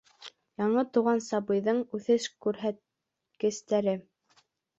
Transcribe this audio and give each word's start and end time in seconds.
Яңы 0.61 0.83
тыуған 0.95 1.21
сабыйҙың 1.25 1.81
үҫеш 1.99 2.25
күрһәткестәре 2.47 3.95